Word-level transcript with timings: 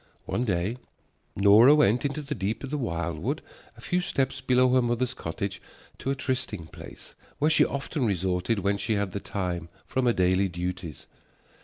One 0.25 0.45
day 0.45 0.77
Nora 1.35 1.75
went 1.75 2.05
into 2.05 2.23
the 2.23 2.33
deep 2.33 2.63
of 2.63 2.71
the 2.71 2.77
wildwood 2.79 3.43
a 3.77 3.81
few 3.81 4.01
steps 4.01 4.41
below 4.41 4.73
her 4.73 4.81
mother's 4.81 5.13
cottage 5.13 5.61
to 5.99 6.09
a 6.09 6.15
trysting 6.15 6.65
place 6.65 7.13
where 7.37 7.51
she 7.51 7.65
often 7.67 8.07
resorted 8.07 8.57
when 8.57 8.79
she 8.79 8.93
had 8.93 9.11
the 9.11 9.19
time 9.19 9.69
from 9.85 10.07
her 10.07 10.13
daily 10.13 10.49
duties. 10.49 11.05